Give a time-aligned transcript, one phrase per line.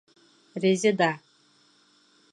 [0.63, 1.11] Резеда!